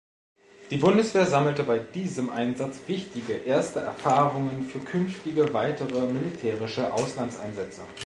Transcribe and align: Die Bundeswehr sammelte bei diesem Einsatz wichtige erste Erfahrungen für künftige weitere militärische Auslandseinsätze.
Die 0.71 0.77
Bundeswehr 0.77 1.27
sammelte 1.27 1.61
bei 1.63 1.77
diesem 1.77 2.31
Einsatz 2.31 2.79
wichtige 2.87 3.33
erste 3.33 3.81
Erfahrungen 3.81 4.63
für 4.63 4.79
künftige 4.79 5.53
weitere 5.53 6.07
militärische 6.11 6.91
Auslandseinsätze. 6.91 7.81